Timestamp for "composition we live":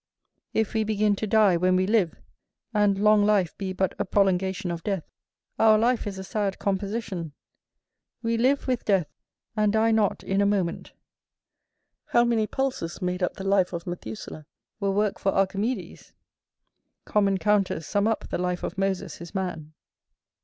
6.57-8.65